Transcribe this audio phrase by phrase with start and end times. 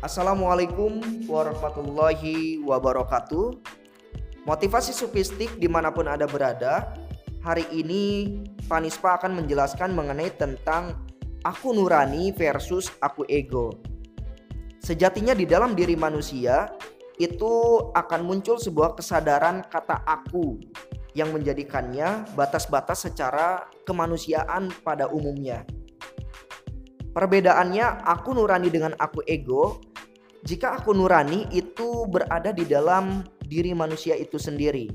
[0.00, 3.52] Assalamualaikum warahmatullahi wabarakatuh
[4.48, 6.96] Motivasi supistik di mana pun Anda berada
[7.44, 8.32] Hari ini
[8.64, 11.04] Panispa akan menjelaskan mengenai tentang
[11.44, 13.76] aku nurani versus aku ego
[14.80, 16.72] Sejatinya di dalam diri manusia
[17.20, 20.56] itu akan muncul sebuah kesadaran kata aku
[21.12, 25.68] yang menjadikannya batas-batas secara kemanusiaan pada umumnya.
[27.10, 29.82] Perbedaannya aku nurani dengan aku ego.
[30.40, 34.88] Jika aku nurani itu berada di dalam diri manusia itu sendiri.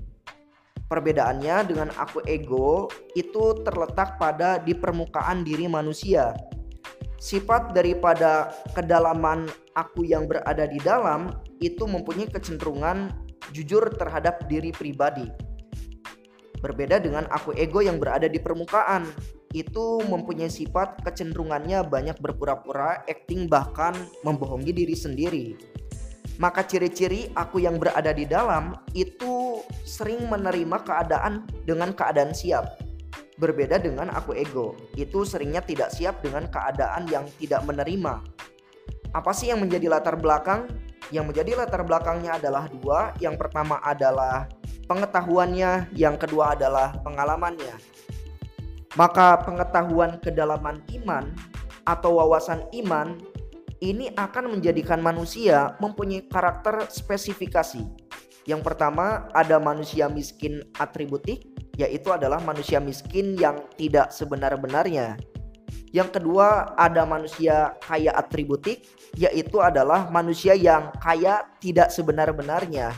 [0.85, 6.33] Perbedaannya dengan aku ego itu terletak pada di permukaan diri manusia.
[7.21, 13.09] Sifat daripada kedalaman aku yang berada di dalam itu mempunyai kecenderungan
[13.49, 15.25] jujur terhadap diri pribadi.
[16.61, 19.09] Berbeda dengan aku ego yang berada di permukaan,
[19.55, 23.95] itu mempunyai sifat kecenderungannya banyak berpura-pura, acting bahkan
[24.27, 25.47] membohongi diri sendiri.
[26.35, 32.83] Maka ciri-ciri aku yang berada di dalam itu sering menerima keadaan dengan keadaan siap.
[33.39, 38.19] Berbeda dengan aku ego, itu seringnya tidak siap dengan keadaan yang tidak menerima.
[39.15, 40.67] Apa sih yang menjadi latar belakang?
[41.07, 43.15] Yang menjadi latar belakangnya adalah dua.
[43.23, 44.51] Yang pertama adalah
[44.91, 47.75] pengetahuannya, yang kedua adalah pengalamannya.
[48.95, 51.35] Maka pengetahuan kedalaman iman
[51.83, 53.19] atau wawasan iman
[53.83, 57.83] ini akan menjadikan manusia mempunyai karakter spesifikasi.
[58.47, 61.43] Yang pertama ada manusia miskin atributik,
[61.75, 65.19] yaitu adalah manusia miskin yang tidak sebenar-benarnya.
[65.95, 68.83] Yang kedua ada manusia kaya atributik
[69.15, 72.91] yaitu adalah manusia yang kaya tidak sebenar-benarnya.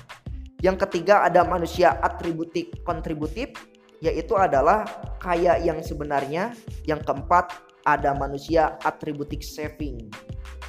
[0.65, 3.53] Yang ketiga ada manusia atributik kontributif
[4.01, 4.85] yaitu adalah
[5.19, 6.53] kaya yang sebenarnya.
[6.85, 7.53] Yang keempat
[7.87, 10.09] ada manusia atributik saving.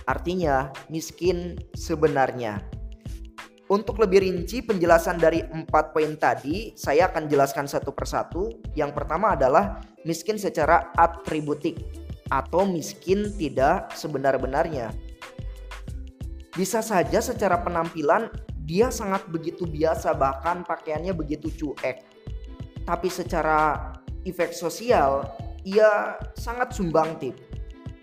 [0.08, 2.62] Artinya miskin sebenarnya.
[3.68, 8.48] Untuk lebih rinci penjelasan dari empat poin tadi, saya akan jelaskan satu persatu.
[8.72, 11.76] Yang pertama adalah miskin secara atributik
[12.32, 14.88] atau miskin tidak sebenar-benarnya.
[16.56, 18.32] Bisa saja secara penampilan
[18.64, 22.04] dia sangat begitu biasa bahkan pakaiannya begitu cuek.
[22.88, 23.92] Tapi secara
[24.26, 25.26] efek sosial
[25.68, 27.36] ia sangat sumbangtif.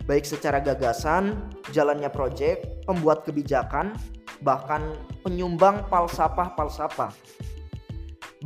[0.06, 3.90] Baik secara gagasan, jalannya proyek, pembuat kebijakan,
[4.38, 4.94] bahkan
[5.26, 7.10] penyumbang palsapah-palsapah.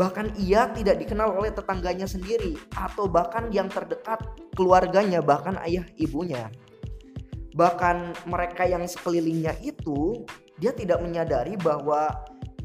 [0.01, 4.25] Bahkan ia tidak dikenal oleh tetangganya sendiri atau bahkan yang terdekat
[4.57, 6.49] keluarganya bahkan ayah ibunya.
[7.53, 10.25] Bahkan mereka yang sekelilingnya itu
[10.57, 12.09] dia tidak menyadari bahwa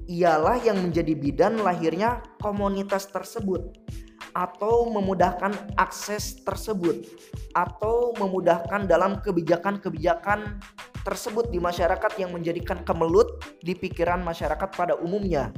[0.08, 3.85] ialah yang menjadi bidan lahirnya komunitas tersebut
[4.36, 7.08] atau memudahkan akses tersebut
[7.56, 10.60] atau memudahkan dalam kebijakan-kebijakan
[11.08, 15.56] tersebut di masyarakat yang menjadikan kemelut di pikiran masyarakat pada umumnya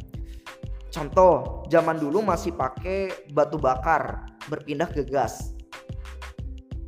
[0.88, 5.54] Contoh, zaman dulu masih pakai batu bakar, berpindah ke gas.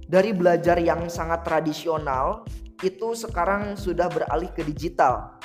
[0.09, 2.47] Dari belajar yang sangat tradisional,
[2.81, 5.37] itu sekarang sudah beralih ke digital.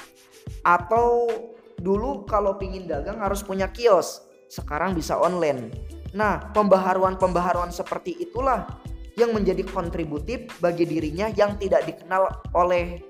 [0.64, 1.28] Atau
[1.76, 5.68] dulu kalau pingin dagang harus punya kios, sekarang bisa online.
[6.14, 8.70] Nah, pembaharuan-pembaharuan seperti itulah
[9.18, 13.02] yang menjadi kontributif bagi dirinya yang tidak dikenal oleh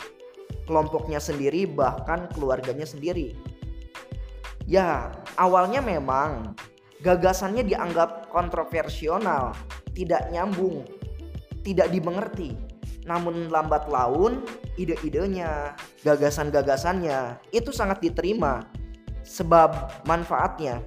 [0.65, 3.37] kelompoknya sendiri bahkan keluarganya sendiri.
[4.65, 6.57] Ya, awalnya memang
[7.05, 9.21] gagasannya dianggap kontroversial,
[9.93, 10.89] tidak nyambung,
[11.61, 12.57] tidak dimengerti.
[13.05, 14.49] Namun lambat laun
[14.81, 18.65] ide-idenya, gagasan-gagasannya itu sangat diterima
[19.21, 20.81] sebab manfaatnya.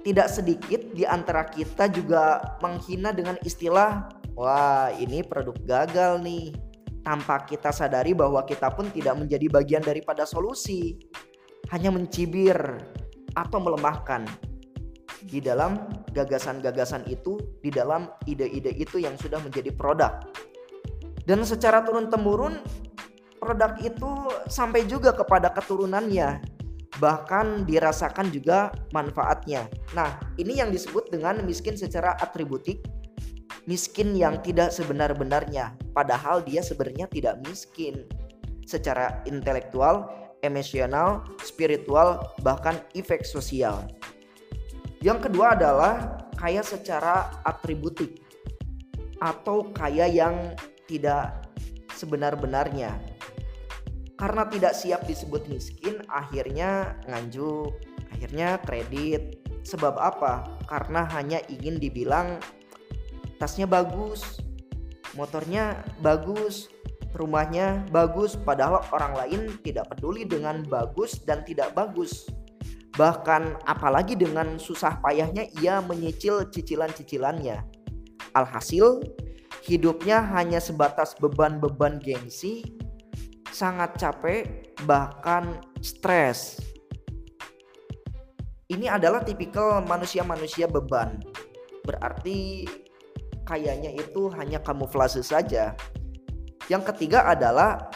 [0.00, 6.56] Tidak sedikit di antara kita juga menghina dengan istilah Wah ini produk gagal nih.
[7.04, 10.96] Tanpa kita sadari bahwa kita pun tidak menjadi bagian daripada solusi.
[11.68, 12.56] Hanya mencibir
[13.36, 14.24] atau melemahkan
[15.28, 15.76] di dalam
[16.16, 20.24] gagasan-gagasan itu, di dalam ide-ide itu yang sudah menjadi produk.
[21.28, 22.64] Dan secara turun-temurun
[23.36, 24.10] produk itu
[24.48, 26.40] sampai juga kepada keturunannya,
[26.98, 29.70] bahkan dirasakan juga manfaatnya.
[29.94, 32.82] Nah, ini yang disebut dengan miskin secara atributik,
[33.70, 38.08] miskin yang tidak sebenar-benarnya, padahal dia sebenarnya tidak miskin.
[38.66, 40.10] Secara intelektual,
[40.42, 43.86] emosional, spiritual, bahkan efek sosial.
[45.00, 48.20] Yang kedua adalah kaya secara atributik
[49.20, 50.56] atau kaya yang
[50.88, 51.44] tidak
[51.94, 52.96] sebenar-benarnya.
[54.16, 57.72] Karena tidak siap disebut miskin, akhirnya nganjuk,
[58.12, 59.40] akhirnya kredit.
[59.60, 60.60] Sebab apa?
[60.66, 62.40] Karena hanya ingin dibilang
[63.36, 64.40] tasnya bagus,
[65.14, 66.68] motornya bagus,
[67.14, 72.26] rumahnya bagus padahal orang lain tidak peduli dengan bagus dan tidak bagus.
[72.94, 77.62] Bahkan apalagi dengan susah payahnya ia menyicil cicilan-cicilannya.
[78.34, 79.02] Alhasil
[79.64, 82.62] hidupnya hanya sebatas beban-beban gengsi,
[83.50, 86.60] sangat capek, bahkan stres.
[88.70, 91.18] Ini adalah tipikal manusia-manusia beban.
[91.82, 92.68] Berarti
[93.42, 95.74] kayaknya itu hanya kamuflase saja.
[96.70, 97.90] Yang ketiga adalah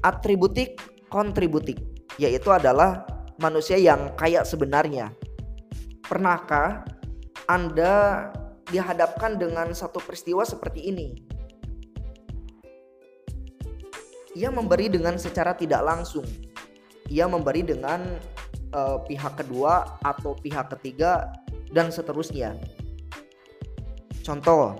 [0.00, 0.80] atributik
[1.12, 1.76] kontributik,
[2.16, 3.04] yaitu adalah
[3.36, 5.12] manusia yang kaya sebenarnya.
[6.08, 6.88] Pernahkah
[7.44, 8.28] Anda
[8.72, 11.08] dihadapkan dengan satu peristiwa seperti ini?
[14.34, 16.26] Ia memberi dengan secara tidak langsung.
[17.12, 18.16] Ia memberi dengan
[18.72, 21.32] uh, pihak kedua atau pihak ketiga
[21.72, 22.56] dan seterusnya.
[24.24, 24.78] Contoh,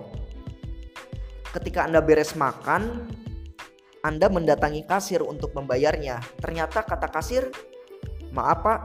[1.53, 3.05] ketika Anda beres makan,
[4.01, 6.21] Anda mendatangi kasir untuk membayarnya.
[6.41, 7.53] Ternyata kata kasir,
[8.33, 8.79] maaf pak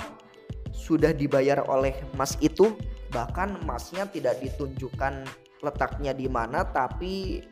[0.70, 2.74] sudah dibayar oleh mas itu
[3.10, 5.26] bahkan masnya tidak ditunjukkan
[5.60, 7.42] letaknya di mana tapi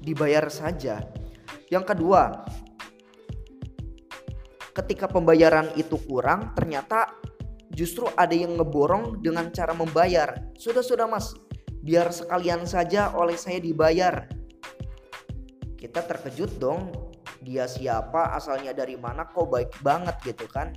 [0.00, 1.02] dibayar saja
[1.68, 2.46] yang kedua
[4.76, 7.16] ketika pembayaran itu kurang ternyata
[7.72, 11.32] justru ada yang ngeborong dengan cara membayar sudah sudah mas
[11.80, 14.28] biar sekalian saja oleh saya dibayar
[15.80, 16.92] kita terkejut dong
[17.46, 20.74] dia siapa, asalnya dari mana, kok baik banget gitu kan.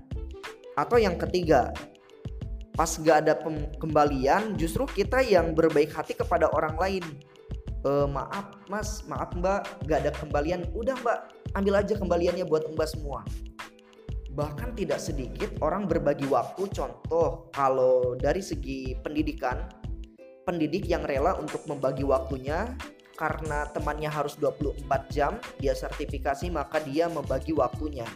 [0.78, 1.74] Atau yang ketiga,
[2.78, 3.34] pas gak ada
[3.82, 7.06] kembalian, justru kita yang berbaik hati kepada orang lain.
[7.82, 10.62] E, maaf mas, maaf mbak, gak ada kembalian.
[10.78, 13.26] Udah mbak, ambil aja kembaliannya buat mbak semua.
[14.34, 19.66] Bahkan tidak sedikit orang berbagi waktu, contoh kalau dari segi pendidikan,
[20.46, 22.74] pendidik yang rela untuk membagi waktunya
[23.20, 28.08] karena temannya harus 24 jam dia sertifikasi maka dia membagi waktunya.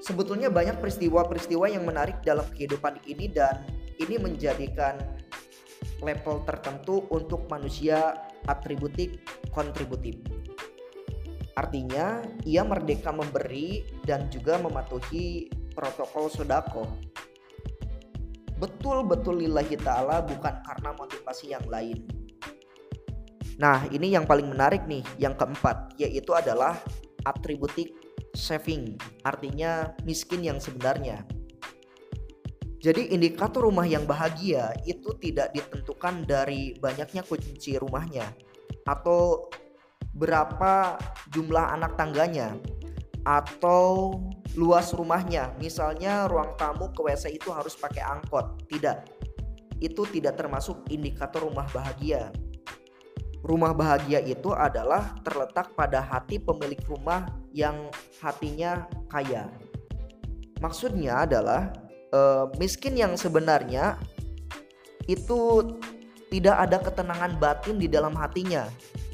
[0.00, 3.66] Sebetulnya banyak peristiwa-peristiwa yang menarik dalam kehidupan ini dan
[4.00, 4.96] ini menjadikan
[6.00, 8.16] level tertentu untuk manusia
[8.48, 9.20] atributif
[9.52, 10.16] kontributif.
[11.58, 16.84] Artinya, ia merdeka memberi dan juga mematuhi protokol sodako.
[18.60, 22.04] Betul-betul lillahi ta'ala bukan karena motivasi yang lain.
[23.60, 26.80] Nah, ini yang paling menarik nih, yang keempat, yaitu adalah
[27.28, 27.92] atributik
[28.32, 31.24] saving, artinya miskin yang sebenarnya.
[32.80, 38.24] Jadi indikator rumah yang bahagia itu tidak ditentukan dari banyaknya kunci rumahnya
[38.88, 39.52] atau
[40.14, 40.98] berapa
[41.30, 42.58] jumlah anak tangganya
[43.24, 44.16] atau
[44.58, 45.54] luas rumahnya.
[45.60, 48.66] Misalnya ruang tamu ke WC itu harus pakai angkot.
[48.66, 48.98] Tidak.
[49.80, 52.34] Itu tidak termasuk indikator rumah bahagia.
[53.40, 57.24] Rumah bahagia itu adalah terletak pada hati pemilik rumah
[57.56, 57.88] yang
[58.20, 59.48] hatinya kaya.
[60.60, 61.72] Maksudnya adalah
[62.12, 63.96] uh, miskin yang sebenarnya
[65.08, 65.72] itu
[66.28, 68.68] tidak ada ketenangan batin di dalam hatinya.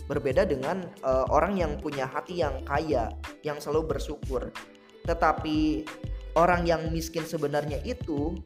[0.06, 3.10] Berbeda dengan uh, orang yang punya hati yang kaya,
[3.42, 4.54] yang selalu bersyukur.
[5.02, 5.86] Tetapi
[6.38, 8.38] orang yang miskin sebenarnya itu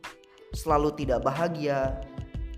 [0.57, 2.01] selalu tidak bahagia,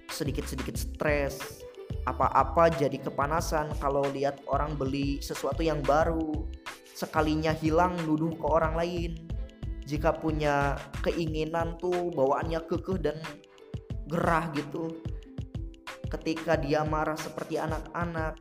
[0.06, 1.62] sedikit-sedikit stres,
[2.06, 6.46] apa-apa jadi kepanasan kalau lihat orang beli sesuatu yang baru
[6.92, 9.10] sekalinya hilang nuduh ke orang lain
[9.86, 13.16] jika punya keinginan tuh bawaannya kekeh dan
[14.10, 14.98] gerah gitu
[16.10, 18.36] ketika dia marah seperti anak-anak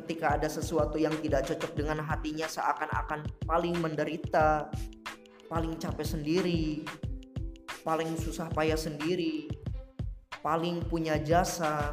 [0.00, 4.72] ketika ada sesuatu yang tidak cocok dengan hatinya seakan-akan paling menderita
[5.46, 6.84] paling capek sendiri
[7.84, 9.60] paling susah payah sendiri
[10.40, 11.92] paling punya jasa.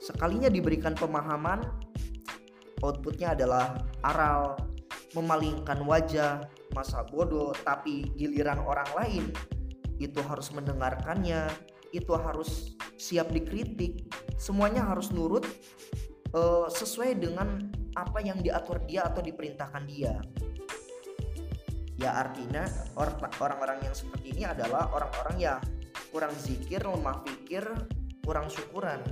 [0.00, 1.62] Sekalinya diberikan pemahaman,
[2.82, 4.58] outputnya adalah aral,
[5.14, 9.24] memalingkan wajah, masa bodoh, tapi giliran orang lain
[10.00, 11.46] itu harus mendengarkannya,
[11.92, 14.08] itu harus siap dikritik,
[14.40, 15.44] semuanya harus nurut
[16.34, 20.14] uh, sesuai dengan apa yang diatur dia atau diperintahkan dia.
[22.00, 22.64] Ya artinya
[22.96, 25.60] orang-orang yang seperti ini adalah orang-orang yang
[26.08, 27.60] kurang zikir, lemah pikir,
[28.24, 29.04] kurang syukuran.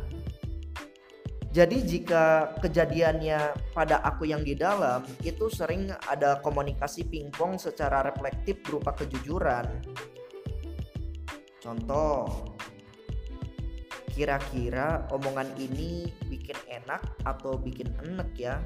[1.49, 8.61] Jadi jika kejadiannya pada aku yang di dalam itu sering ada komunikasi pingpong secara reflektif
[8.65, 9.81] berupa kejujuran.
[11.59, 12.57] Contoh,
[14.19, 18.59] kira-kira omongan ini bikin enak atau bikin enek ya?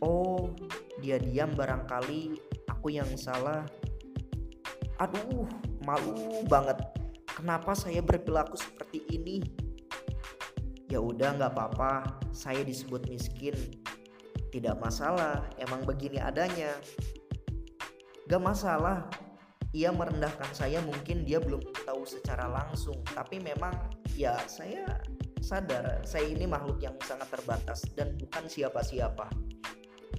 [0.00, 0.56] Oh,
[1.04, 2.40] dia diam barangkali.
[2.72, 3.68] Aku yang salah.
[4.96, 5.44] Aduh,
[5.84, 6.80] malu banget.
[7.36, 9.44] Kenapa saya berperilaku seperti ini?
[10.88, 12.24] Ya udah nggak apa-apa.
[12.32, 13.52] Saya disebut miskin.
[14.48, 16.72] Tidak masalah emang begini adanya.
[18.24, 19.04] Gak masalah.
[19.76, 23.04] Ia merendahkan saya mungkin dia belum tahu secara langsung.
[23.04, 23.89] Tapi memang
[24.20, 24.84] ya saya
[25.40, 29.32] sadar saya ini makhluk yang sangat terbatas dan bukan siapa-siapa.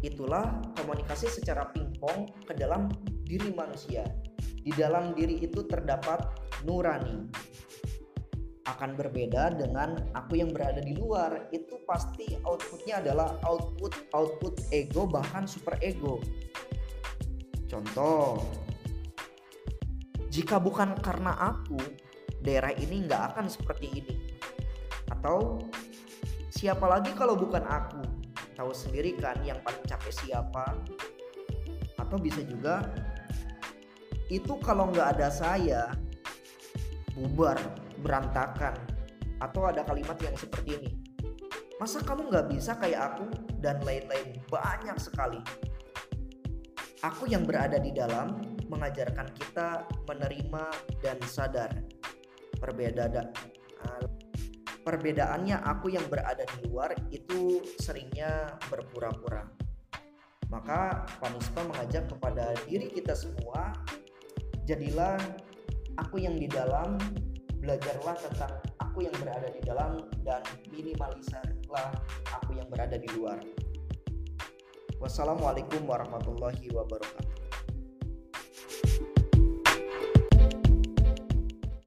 [0.02, 2.90] Itulah komunikasi secara pingpong ke dalam
[3.22, 4.02] diri manusia.
[4.42, 6.26] Di dalam diri itu terdapat
[6.66, 7.30] nurani.
[8.66, 15.06] Akan berbeda dengan aku yang berada di luar itu pasti outputnya adalah output output ego
[15.06, 16.18] bahkan super ego.
[17.70, 18.42] Contoh
[20.32, 21.78] jika bukan karena aku
[22.42, 24.16] daerah ini nggak akan seperti ini.
[25.10, 25.66] Atau
[26.50, 28.02] siapa lagi kalau bukan aku?
[28.58, 30.78] Tahu sendiri kan yang paling capek siapa?
[31.98, 32.86] Atau bisa juga
[34.28, 35.90] itu kalau nggak ada saya
[37.18, 37.58] bubar
[38.02, 38.78] berantakan.
[39.42, 40.92] Atau ada kalimat yang seperti ini
[41.82, 43.26] masa kamu nggak bisa kayak aku?
[43.58, 45.42] Dan lain-lain banyak sekali.
[47.02, 48.38] Aku yang berada di dalam
[48.70, 50.66] mengajarkan kita menerima
[51.02, 51.74] dan sadar
[52.62, 53.34] perbedaan
[54.86, 59.50] perbedaannya aku yang berada di luar itu seringnya berpura-pura
[60.54, 63.74] maka Panispa mengajak kepada diri kita semua
[64.70, 65.18] jadilah
[65.98, 67.02] aku yang di dalam
[67.62, 70.42] belajarlah tentang aku yang berada di dalam dan
[70.74, 71.94] minimalisirlah
[72.34, 73.40] aku yang berada di luar.
[74.98, 77.41] Wassalamualaikum warahmatullahi wabarakatuh.